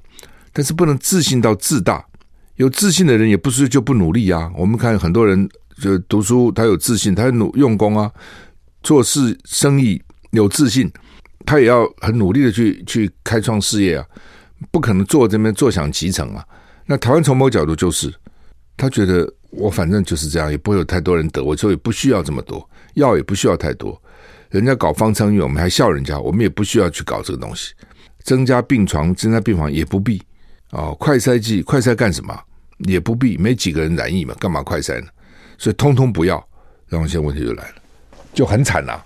[0.52, 2.04] 但是不能自信到自大。
[2.56, 4.50] 有自信的人也不是就不努力啊。
[4.56, 5.48] 我们看很多人
[5.80, 8.10] 就读书，他有自信，他努用功啊。
[8.82, 10.90] 做事生意有自信，
[11.46, 14.04] 他也要很努力的去去开创事业啊，
[14.72, 16.44] 不可能坐这边坐享其成啊。
[16.86, 18.12] 那台湾从某角度就是，
[18.76, 23.96] 他觉得我反正就是这样，也不会有太多人得，我就也不需要这么多药，也不需要太多。
[24.50, 27.72] 人家搞方舱医院，我们还笑人家，我们也不需要去搞这个东西。
[28.24, 30.20] 增加病床，增加病房也不必、
[30.72, 30.94] 哦。
[31.00, 32.38] 快筛剂，快筛干什么？
[32.80, 35.06] 也不必，没几个人染疫嘛，干嘛快筛呢？
[35.56, 36.44] 所以通通不要，
[36.88, 37.74] 然后现在问题就来了。
[38.34, 39.00] 就很惨呐、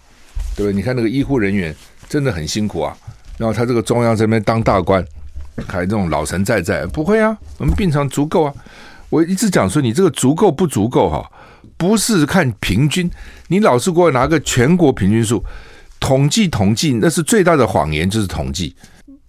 [0.56, 0.74] 对不对？
[0.74, 1.74] 你看那个医护人员
[2.08, 2.96] 真的很辛苦啊。
[3.36, 5.04] 然后他这个中央这边当大官，
[5.66, 8.54] 还这种老神在在，不会啊，我们病床足够啊。
[9.10, 11.30] 我一直讲说，你这个足够不足够哈，
[11.76, 13.10] 不是看平均，
[13.48, 15.44] 你老是给我拿个全国平均数，
[16.00, 18.74] 统计统计，那是最大的谎言，就是统计。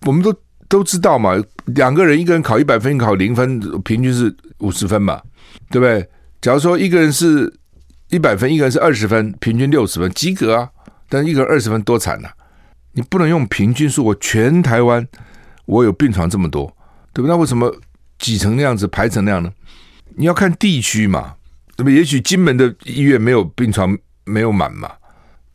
[0.05, 0.33] 我们都
[0.67, 5.21] 都知道嘛，两个人一个人考一百分，考零分，平均是五十分嘛，
[5.69, 6.07] 对不对？
[6.41, 7.53] 假如说一个人是。
[8.09, 10.69] 一百分，一个人是二十分，平均六十分，及格啊！
[11.09, 12.29] 但一个人二十分多惨呐、
[12.93, 15.05] 你不能用平均数，我全台湾
[15.65, 16.73] 我有病床这么多，
[17.11, 17.27] 对不对？
[17.27, 17.69] 那为什么
[18.17, 19.51] 挤成那样子，排成那样呢？
[20.15, 21.33] 你要看地区嘛，
[21.75, 21.91] 那么？
[21.91, 24.89] 也许金门的医院没有病床没有满嘛，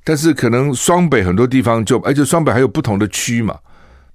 [0.05, 3.59] 但是可能双北很多地方就，而且双北还有不同的区嘛，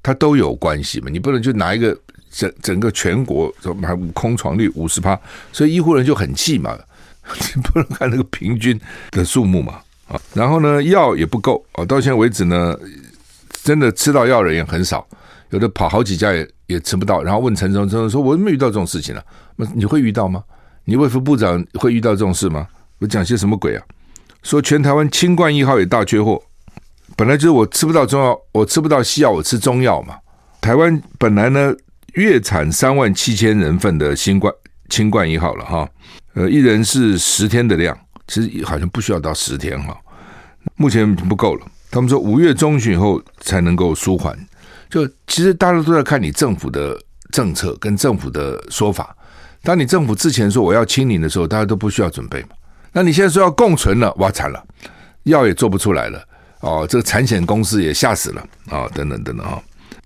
[0.08, 1.10] 它都有关系嘛。
[1.12, 1.96] 你不能就拿一个
[2.32, 5.20] 整整个全国还空床率五十趴，
[5.52, 6.78] 所以医护人就很气嘛。
[7.54, 8.80] 你不能看那个平均
[9.12, 12.74] 的数目嘛啊，然后呢，药也不够啊，到现在为止呢，
[13.64, 15.06] 真的吃到药的人也很少，
[15.50, 17.22] 有的跑好几家也也吃不到。
[17.22, 19.22] 然后问陈时中，陈时中说：“我没遇到这种事情了。”
[19.58, 20.42] 那你会遇到吗？
[20.86, 22.66] 你卫副部长会遇到这种事吗？
[23.00, 23.84] 我讲些什么鬼啊？
[24.42, 26.42] 说全台湾清冠一号也大缺货，
[27.18, 30.16] 本来就是我吃不到中药，我吃不到西药，我吃中药嘛。
[30.62, 31.74] 台湾本来呢，
[32.14, 34.54] 月产三万七千人份的新冠
[34.88, 35.90] 清冠一号了哈。
[36.36, 39.98] 呃，一人是十天的量，其实好像不需要到十天哈，
[40.76, 41.66] 目前已经不够了。
[41.90, 44.38] 他们说五月中旬以后才能够舒缓。
[44.88, 46.96] 就其实大家都在看你政府的
[47.32, 49.18] 政策跟政府的说法。
[49.64, 52.50] 当你政府之前说我要清零的时候，大家都不需要准备嘛。
[52.92, 54.64] 那你现在说要共存了，哇惨了，
[55.24, 56.24] 药也做不出来了
[56.60, 59.62] 哦，这个产险公司也吓死了啊、哦，等等等等啊，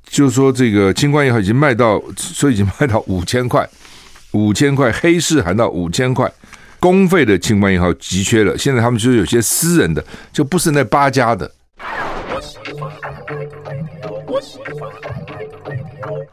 [0.08, 3.68] 就说这个清冠一号已经卖到，说已经卖到五千块。
[4.34, 6.32] 五千块，黑市喊到五千块，
[6.80, 8.58] 公费的清关一号急缺了。
[8.58, 11.52] 现在他们就有些私人的，就不是那八家的。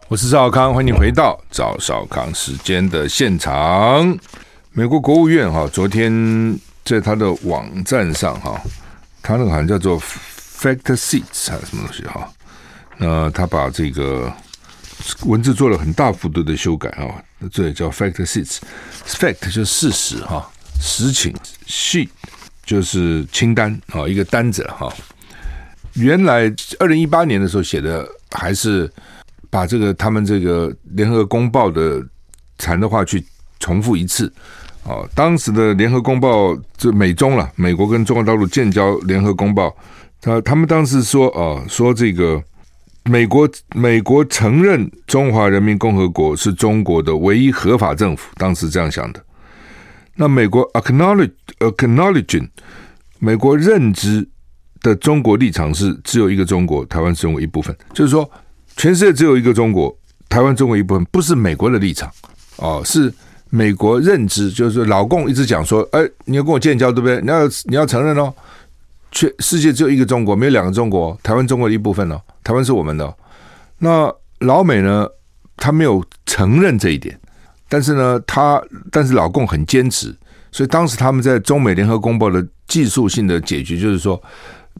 [0.07, 4.16] 我是赵康，欢迎回到赵少康时间的现场。
[4.70, 8.62] 美国国务院哈，昨天在他的网站上哈，
[9.22, 12.33] 他那个好像叫做 Factor Sheets 还是什么东西哈，
[12.96, 14.33] 那他把这个
[15.24, 20.50] 文字做了很大幅度的修改啊，这也叫 Factor Sheets，Fact 就是事实哈，
[20.81, 21.35] 实情
[21.66, 22.09] ，Sheet
[22.64, 24.92] 就是清单啊，一个单子哈。
[25.94, 28.90] 原来二零一八年的时候写的还是。
[29.50, 32.07] 把这个他们这个联合公报的
[32.59, 33.24] 残的话去
[33.59, 34.31] 重复一次，
[34.88, 39.74] 哦，当时的联合公报就美中了，美国跟中国大陆建交联合公报，
[40.20, 42.42] 他他们当时说哦，说这个
[43.05, 49.22] 美国美国承认中华人民共和国是中国的唯一合法政府，当时这样想的。
[50.14, 52.48] 那美国 acknowledge acknowledging
[53.18, 54.27] 美国认知
[54.81, 58.29] 的中国立场是只有一个中国，台湾是中国一部分，就是说。
[58.77, 59.92] 全世界只有一个中国，
[60.29, 62.09] 台湾中国一部分，不是美国的立场
[62.59, 63.12] 哦，是
[63.50, 67.20] 美国认知，就是老共一直讲说，哎，你要跟我建交，对不对？
[67.20, 68.32] 你要你要承认哦，
[69.11, 73.14] 全世界只有一个中国，没有两个中国，台湾中国的一部分哦，台湾是我们的。
[73.78, 75.06] 那老美呢，
[75.56, 77.18] 他没有承认这一点，
[77.68, 80.14] 但是呢，他但是老共很坚持，
[80.52, 84.22] 所以当时他们在中美联合公报的技术性的解决，就是说，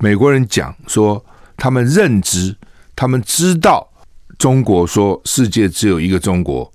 [0.00, 1.24] 美国人讲说
[1.57, 2.57] 他们认知。
[3.00, 3.88] 他们知道
[4.38, 6.68] 中国说世界只有一个中国，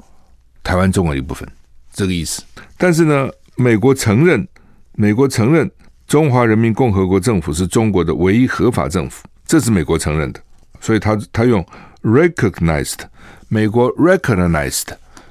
[0.64, 1.46] 台湾中国的一部分，
[1.94, 2.44] 这个意思。
[2.78, 4.46] 但是呢，美国承认，
[4.94, 5.72] 美国承认
[6.08, 10.42] 中华人民共和国政府是中国的唯一合法政府，这是美国承认的。
[10.82, 11.66] 所以他他用
[12.02, 13.00] recognized，
[13.48, 14.88] 美国 recognized，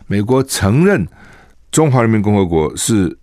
[0.06, 1.06] 美国承认
[1.70, 3.18] 中华人民共和国是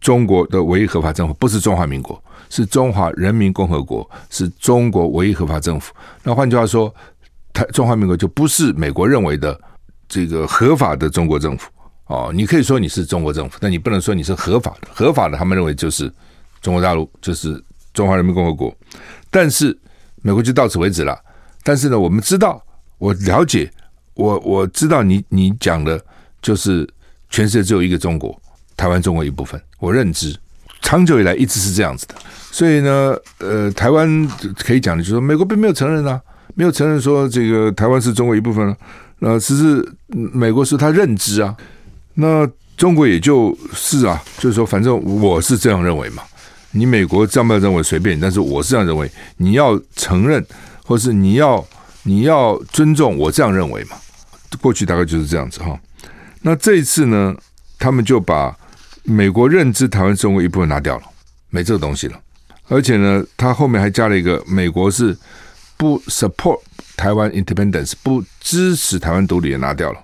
[0.00, 5.92] 中国的唯一合法政府，不是中华民国，是中华人民共和国，是中国唯一合法政府。
[6.22, 6.94] 那换句话说。
[7.54, 9.56] 台中华民国就不是美国认为的
[10.08, 11.70] 这个合法的中国政府
[12.06, 14.88] 哦，你可以说你是中国政府，但你不能说你是合法的。
[14.92, 16.12] 合法的，他们认为就是
[16.60, 17.62] 中国大陆，就是
[17.92, 18.74] 中华人民共和国。
[19.30, 19.76] 但是
[20.22, 21.18] 美国就到此为止了。
[21.62, 22.62] 但是呢，我们知道，
[22.98, 23.70] 我了解，
[24.14, 25.98] 我我知道你你讲的
[26.42, 26.86] 就是
[27.30, 28.38] 全世界只有一个中国，
[28.76, 30.36] 台湾中国一部分，我认知，
[30.82, 32.14] 长久以来一直是这样子的。
[32.50, 36.20] 所以呢，呃，台湾可以讲的就是说，美国并没有承认啊。
[36.56, 38.76] 没有承认说这个台湾是中国一部分了，
[39.18, 41.56] 呃，只是美国是他认知啊，
[42.14, 46.22] 那中国也就是啊，就是说，反正我是这样认为嘛，
[46.70, 50.44] 你美国这样不这样认为随便，但是我是这样认为，你要承认
[50.84, 51.64] 或是你要
[52.02, 53.96] 你要尊重我这样认为嘛，
[54.60, 55.78] 过去大概就是这样子哈。
[56.42, 57.34] 那这一次呢，
[57.78, 58.56] 他们就把
[59.02, 61.02] 美国认知台湾中国一部分拿掉了，
[61.50, 62.20] 没这个东西了，
[62.68, 65.16] 而且呢，他后面还加了一个美国是。
[65.76, 66.60] 不 support
[66.96, 69.98] 台湾 independence，不支持台湾独立也拿掉了。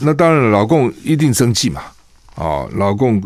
[0.00, 1.82] 那当然了，老共一定生气嘛。
[2.36, 3.20] 哦，老共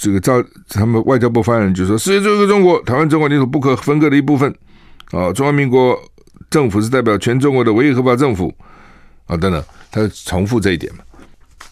[0.00, 4.54] 这个照他们外交部发言人就说：“世界只有一个中国，台湾中国领土不可分割的一部分。”
[5.12, 5.98] 哦，中华民国
[6.48, 8.52] 政府是代表全中国的唯一合法政府。
[9.26, 11.00] 啊，等等，他重复这一点嘛。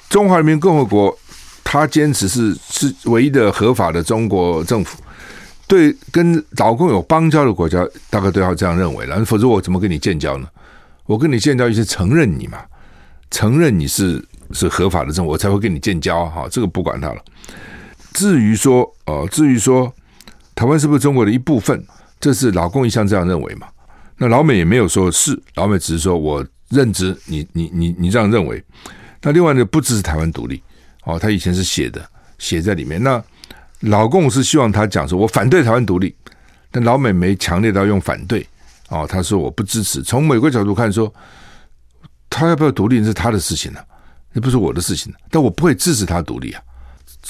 [0.08, 1.16] 中华人民共和国
[1.62, 4.98] 他坚持是是唯一的合法的中国政府。
[5.66, 10.48] 对，跟老共有邦交的国家，大概都要这样认为了，否则我怎么跟你建交呢？
[11.06, 12.58] 我跟你建交，就是承认你嘛，
[13.32, 16.24] 承认你是是合法的政府，我才会跟你建交。
[16.26, 17.20] 哈，这个不管他了。
[18.12, 19.92] 至于说，呃，至于说
[20.54, 21.84] 台湾是不是中国的一部分，
[22.20, 23.66] 这是老共一向这样认为嘛。
[24.18, 28.62] 那老美也没有说是，老美只是说我认知你，你你你这样认为。
[29.22, 30.62] 那另外呢，不支持台湾独立。
[31.02, 32.00] 哦，他以前是写的，
[32.38, 33.02] 写在里面。
[33.02, 33.20] 那。
[33.86, 36.14] 老共是希望他讲说，我反对台湾独立，
[36.70, 38.46] 但老美没强烈到用反对
[38.90, 40.00] 哦，他说我不支持。
[40.04, 41.12] 从美国角度看，说
[42.34, 43.80] 他要不要独立是他的事情呢、
[44.32, 45.12] 那不是我的事情。
[45.30, 46.62] 但我不会支持他独立啊，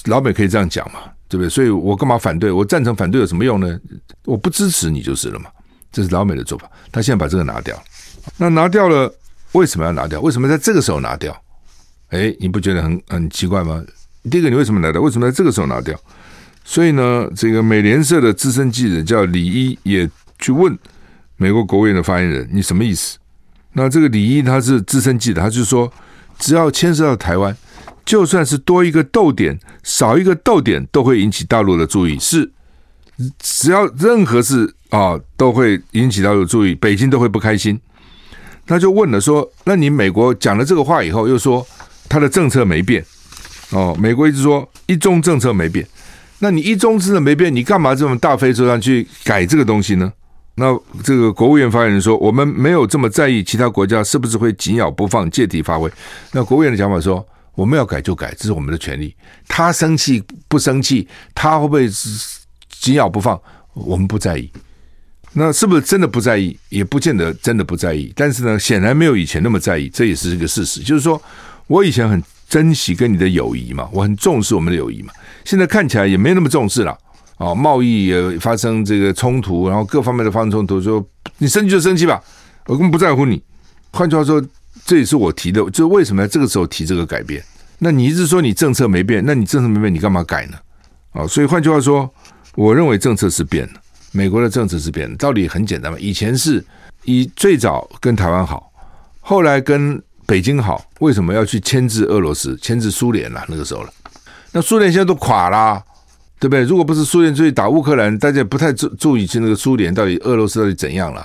[0.04, 1.50] 老美可以这样讲嘛，对不对？
[1.50, 2.52] 所以我干嘛反对？
[2.52, 3.78] 我赞成反对有什么用呢？
[4.24, 5.50] 我不支持你就是了嘛，
[5.90, 6.70] 这是老美的做法。
[6.92, 7.82] 他现在把这个拿掉，
[8.36, 9.12] 那拿掉了，
[9.52, 10.20] 为什么要拿掉？
[10.20, 11.36] 为什么在这个时候拿掉？
[12.10, 13.82] 哎，你不觉得很很奇怪吗？
[14.30, 15.00] 第一个，你为什么拿掉？
[15.02, 15.98] 为什么在这个时候拿掉？
[16.64, 20.08] 所以呢，这个美联社的资深记者叫李一，也
[20.38, 20.78] 去问
[21.36, 23.18] 美国国务院的发言人：“你什么意思？”
[23.74, 25.90] 那这个李毅他是资深记者，他就说
[26.38, 27.56] ：“只要牵涉到台湾，
[28.04, 32.18] 就算是多一个逗点、少一个逗点，都会引起大陆的注意。
[32.18, 32.50] 是，
[33.38, 37.80] 只要任何事啊，都会引起大陆注意，北京都会不开心。”
[38.66, 41.66] 他就问了说：“那你美国讲了这个话以后，又说
[42.08, 43.04] 他的政策没变
[43.70, 43.96] 哦？
[43.98, 45.86] 美国一直说一中政策没变。”
[46.38, 50.12] 那你一中政策没变，你干嘛这么大费周章去改这个东西呢？
[50.54, 55.90] 那这个国务院发言人说，我们没有这么在意其他国家是不是会紧咬不放、借题发挥。
[56.32, 59.16] 那国务院的讲法说，我们要改就改，这是我们的权利。
[59.48, 61.88] 他生气不生气，他会不会
[62.68, 63.40] 紧咬不放，
[63.72, 64.50] 我们不在意。
[65.32, 66.54] 那是不是真的不在意？
[66.68, 68.12] 也不见得真的不在意。
[68.14, 70.80] 但是呢，显然没有以前那么在意，这也是一个事实。
[70.82, 71.20] 就是说
[71.66, 75.14] 我以前很珍惜跟你的友谊嘛，我很重视我们的友谊嘛。
[75.46, 76.98] 现在看起来也没那么重视了。
[77.42, 81.04] 哦，贸易也发生这个冲突，然后各方面的发生冲突，说
[81.38, 82.22] 你生气就生气吧，
[82.66, 83.42] 我根本不在乎你。
[83.90, 84.40] 换句话说，
[84.84, 87.42] 这也是我提的，就为什么在这个时候提这个改变？
[87.80, 90.56] 那你一直说你政策没变，那你政策没变，你干嘛改呢？
[91.14, 92.08] 啊，所以换句话说，
[92.54, 93.80] 我认为政策是变的，
[94.12, 95.16] 美国的政策是变的。
[95.16, 96.64] 道理很简单嘛，以前是
[97.02, 98.70] 以最早跟台湾好，
[99.20, 103.44] 后来跟北京好，为什么要去牵制俄罗斯、牵制苏联了？
[103.48, 103.92] 那个时候了，
[104.52, 105.82] 那苏联现在都垮了。
[106.42, 106.64] 对不对？
[106.64, 111.24] 如果不是苏联出去打乌克兰，大家也不太注注意去那个苏联到底俄罗斯到底怎样了？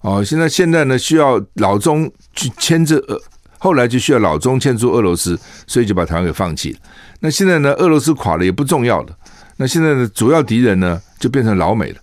[0.00, 3.16] 哦，现在现在呢需要老中去牵制俄，
[3.58, 5.38] 后来就需要老中牵住俄罗斯，
[5.68, 6.78] 所以就把台湾给放弃了。
[7.20, 9.16] 那现在呢，俄罗斯垮了也不重要了。
[9.58, 12.00] 那现在的主要敌人呢就变成老美了。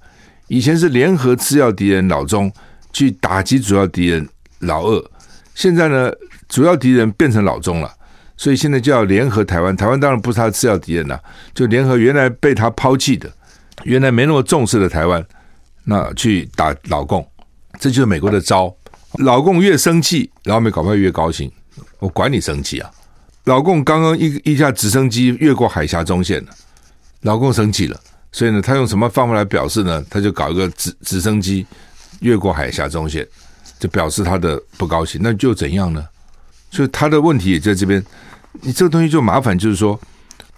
[0.48, 2.50] 以前是联合次要敌人老中
[2.94, 4.26] 去打击主要敌人
[4.60, 5.12] 老二，
[5.56, 6.10] 现在呢
[6.48, 7.92] 主要敌人变成老中了。
[8.40, 11.22] 所以现在就要联合台湾，台湾当然不是他的次要敌人了，
[11.54, 13.30] 就联合原来被他抛弃的、
[13.84, 15.22] 原来没那么重视的台湾，
[15.84, 17.30] 那去打老共，
[17.82, 18.74] 这就是美国的招。
[19.18, 21.52] 老共越生气，老美搞不好越高兴。
[22.00, 22.90] 我管你生气啊！
[23.44, 26.52] 老共刚刚一一架直升机越过海峡中线了，
[27.24, 28.00] 老共生气了，
[28.32, 30.02] 所以呢，他用什么方法来表示呢？
[30.10, 31.68] 他就搞一个直直升机
[32.22, 33.28] 越过海峡中线，
[33.78, 35.20] 就表示他的不高兴。
[35.22, 36.06] 那就怎样呢？
[36.70, 38.04] 所以他的问题也在这边。
[38.62, 39.98] 你这个东西就麻烦，就是说，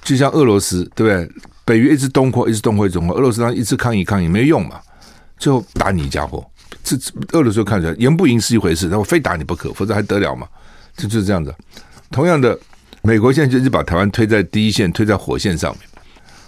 [0.02, 1.30] 就像俄罗斯，对不对？
[1.66, 4.80] 北约一直东扩，一直东扩，东扩，俄罗斯他一直抗议抗议，没用嘛，
[5.38, 6.44] 最后打你一家伙。
[6.84, 6.98] 这
[7.34, 10.48] 俄罗斯看起来赢不赢是一回事，但我非打你不可，否则还得了嘛？
[10.98, 11.54] 就就是这样子。
[12.10, 12.58] 同样的，
[13.04, 15.82] 美国现在就是把台湾推在第一线，推在火线上面。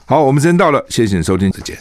[0.06, 1.78] 好，我们时间到了，谢谢你收听，再见。